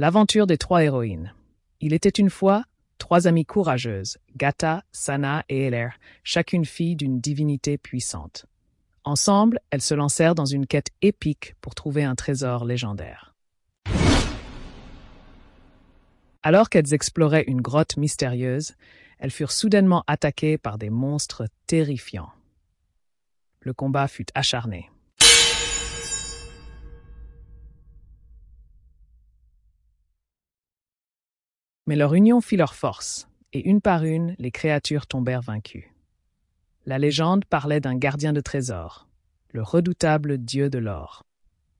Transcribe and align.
L'aventure 0.00 0.46
des 0.46 0.56
trois 0.56 0.82
héroïnes. 0.82 1.34
Il 1.82 1.92
était 1.92 2.08
une 2.08 2.30
fois 2.30 2.64
trois 2.96 3.26
amies 3.26 3.44
courageuses, 3.44 4.16
Gata, 4.34 4.82
Sana 4.92 5.44
et 5.50 5.66
Heller, 5.66 5.90
chacune 6.24 6.64
fille 6.64 6.96
d'une 6.96 7.20
divinité 7.20 7.76
puissante. 7.76 8.46
Ensemble, 9.04 9.60
elles 9.68 9.82
se 9.82 9.92
lancèrent 9.92 10.34
dans 10.34 10.46
une 10.46 10.66
quête 10.66 10.88
épique 11.02 11.54
pour 11.60 11.74
trouver 11.74 12.02
un 12.02 12.14
trésor 12.14 12.64
légendaire. 12.64 13.34
Alors 16.42 16.70
qu'elles 16.70 16.94
exploraient 16.94 17.44
une 17.46 17.60
grotte 17.60 17.98
mystérieuse, 17.98 18.76
elles 19.18 19.30
furent 19.30 19.52
soudainement 19.52 20.02
attaquées 20.06 20.56
par 20.56 20.78
des 20.78 20.88
monstres 20.88 21.44
terrifiants. 21.66 22.32
Le 23.60 23.74
combat 23.74 24.08
fut 24.08 24.28
acharné. 24.34 24.88
Mais 31.90 31.96
leur 31.96 32.14
union 32.14 32.40
fit 32.40 32.56
leur 32.56 32.76
force, 32.76 33.28
et 33.52 33.68
une 33.68 33.80
par 33.80 34.04
une, 34.04 34.36
les 34.38 34.52
créatures 34.52 35.08
tombèrent 35.08 35.40
vaincues. 35.40 35.92
La 36.86 37.00
légende 37.00 37.44
parlait 37.44 37.80
d'un 37.80 37.96
gardien 37.96 38.32
de 38.32 38.40
trésors, 38.40 39.08
le 39.50 39.64
redoutable 39.64 40.38
dieu 40.38 40.70
de 40.70 40.78
l'or. 40.78 41.24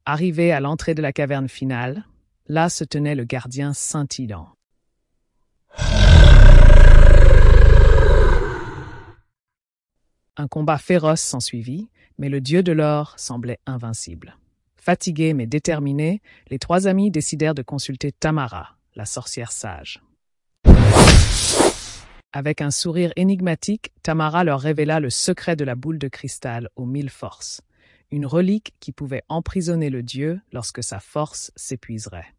Arrivé 0.05 0.51
à 0.51 0.59
l'entrée 0.59 0.95
de 0.95 1.01
la 1.01 1.13
caverne 1.13 1.47
finale, 1.47 2.03
là 2.49 2.67
se 2.67 2.83
tenait 2.83 3.15
le 3.15 3.23
gardien 3.23 3.71
scintillant. 3.71 4.49
Un 10.35 10.47
combat 10.49 10.77
féroce 10.77 11.21
s'ensuivit, 11.21 11.87
mais 12.17 12.27
le 12.27 12.41
dieu 12.41 12.63
de 12.63 12.73
l'or 12.73 13.13
semblait 13.15 13.59
invincible. 13.65 14.35
Fatigués 14.75 15.33
mais 15.33 15.47
déterminés, 15.47 16.21
les 16.49 16.59
trois 16.59 16.85
amis 16.85 17.11
décidèrent 17.11 17.55
de 17.55 17.61
consulter 17.61 18.11
Tamara, 18.11 18.75
la 18.95 19.05
sorcière 19.05 19.51
sage. 19.51 20.01
Avec 22.33 22.61
un 22.61 22.71
sourire 22.71 23.11
énigmatique, 23.15 23.91
Tamara 24.03 24.43
leur 24.43 24.61
révéla 24.61 24.99
le 24.99 25.09
secret 25.09 25.55
de 25.55 25.65
la 25.65 25.75
boule 25.75 25.99
de 25.99 26.07
cristal 26.07 26.69
aux 26.75 26.85
mille 26.85 27.09
forces, 27.09 27.61
une 28.09 28.25
relique 28.25 28.73
qui 28.79 28.91
pouvait 28.91 29.23
emprisonner 29.29 29.89
le 29.89 30.03
dieu 30.03 30.39
lorsque 30.51 30.83
sa 30.83 30.99
force 30.99 31.51
s'épuiserait. 31.55 32.33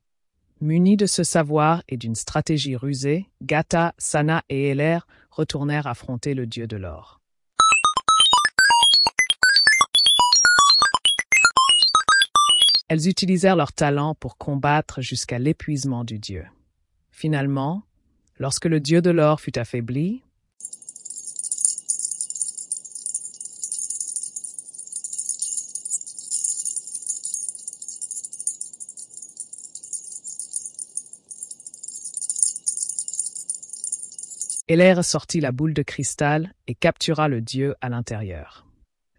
Munis 0.61 0.97
de 0.97 1.07
ce 1.07 1.25
savoir 1.25 1.83
et 1.89 1.97
d'une 1.97 2.15
stratégie 2.15 2.77
rusée, 2.77 3.29
Gata, 3.43 3.95
Sana 3.99 4.45
et 4.49 4.69
Heller 4.69 5.07
retournèrent 5.31 5.87
affronter 5.89 6.35
le 6.35 6.47
dieu 6.47 6.67
de 6.67 6.77
l'or. 6.77 7.22
Elles 12.93 13.09
utilisèrent 13.09 13.57
leur 13.57 13.73
talent 13.73 14.15
pour 14.15 14.37
combattre 14.37 15.01
jusqu'à 15.01 15.39
l'épuisement 15.39 16.05
du 16.05 16.19
dieu. 16.19 16.45
Finalement, 17.11 17.85
lorsque 18.37 18.67
le 18.67 18.81
dieu 18.81 19.01
de 19.01 19.09
l'or 19.09 19.41
fut 19.41 19.59
affaibli, 19.59 20.23
Heller 34.69 35.03
sortit 35.03 35.41
la 35.41 35.51
boule 35.51 35.73
de 35.73 35.83
cristal 35.83 36.53
et 36.67 36.75
captura 36.75 37.29
le 37.29 37.41
dieu 37.41 37.75
à 37.81 37.89
l'intérieur. 37.89 38.67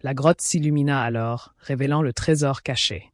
La 0.04 0.14
grotte 0.14 0.42
s'illumina 0.42 1.02
alors, 1.02 1.56
révélant 1.58 2.04
le 2.04 2.14
trésor 2.14 2.62
caché. 2.62 3.13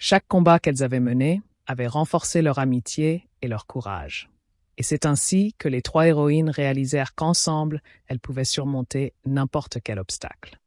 Chaque 0.00 0.28
combat 0.28 0.60
qu'elles 0.60 0.84
avaient 0.84 1.00
mené 1.00 1.42
avait 1.66 1.88
renforcé 1.88 2.40
leur 2.40 2.60
amitié 2.60 3.28
et 3.42 3.48
leur 3.48 3.66
courage. 3.66 4.30
Et 4.76 4.84
c'est 4.84 5.06
ainsi 5.06 5.56
que 5.58 5.68
les 5.68 5.82
trois 5.82 6.06
héroïnes 6.06 6.50
réalisèrent 6.50 7.16
qu'ensemble, 7.16 7.82
elles 8.06 8.20
pouvaient 8.20 8.44
surmonter 8.44 9.12
n'importe 9.26 9.78
quel 9.82 9.98
obstacle. 9.98 10.60